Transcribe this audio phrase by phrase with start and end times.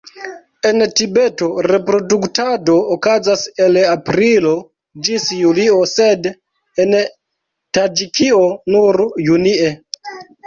[0.67, 4.53] En Tibeto reproduktado okazas el aprilo
[5.09, 6.27] ĝis julio, sed
[6.85, 6.97] en
[7.79, 8.41] Taĝikio
[8.77, 9.69] nur junie.